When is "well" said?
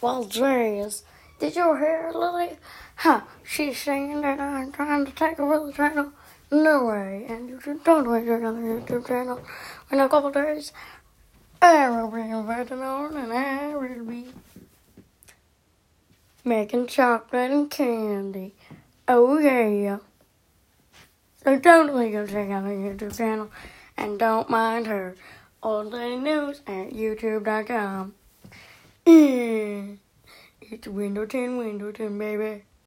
0.00-0.24